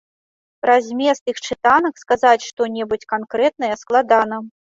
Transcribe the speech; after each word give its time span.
Пра 0.63 0.77
змест 0.85 1.23
іх 1.31 1.37
чытанак 1.47 1.95
сказаць 2.05 2.47
што-небудзь 2.47 3.07
канкрэтнае 3.15 3.71
складана. 3.83 4.43